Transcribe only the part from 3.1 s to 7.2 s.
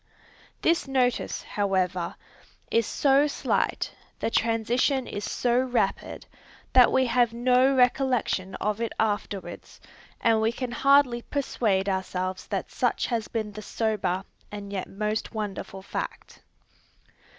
slight, the transition is so rapid, that we